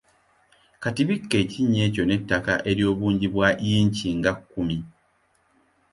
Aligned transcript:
Kati 0.83 1.01
bikka 1.07 1.35
ekinnya 1.43 1.81
ekyo 1.87 2.03
n’ettaka 2.05 2.53
ery’obungi 2.69 3.27
bwa 3.33 3.49
yinchi 3.67 4.05
nga 4.17 4.31
kumi. 4.51 4.77